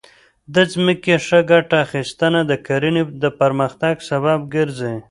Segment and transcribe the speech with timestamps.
[0.53, 4.95] د ځمکې ښه ګټه اخیستنه د کرنې د پرمختګ سبب ګرځي.